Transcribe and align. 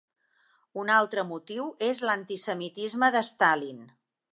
Un 0.83 0.89
altre 0.93 1.25
motiu 1.33 1.69
és 1.91 2.03
l'antisemitisme 2.09 3.15
de 3.19 3.27
Stalin. 3.33 3.91